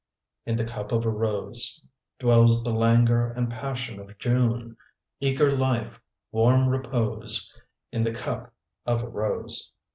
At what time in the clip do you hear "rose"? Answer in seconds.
1.11-1.79, 9.07-9.71